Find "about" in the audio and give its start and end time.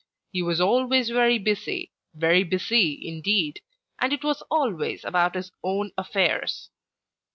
5.05-5.35